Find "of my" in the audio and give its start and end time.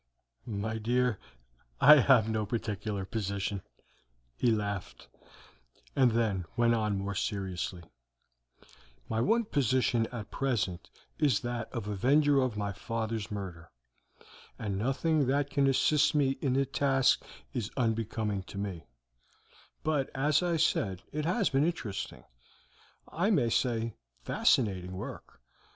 12.41-12.73